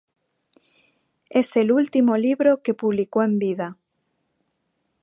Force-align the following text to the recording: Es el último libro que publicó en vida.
Es 1.29 1.55
el 1.55 1.71
último 1.71 2.17
libro 2.17 2.63
que 2.63 2.73
publicó 2.73 3.21
en 3.21 3.37
vida. 3.37 3.77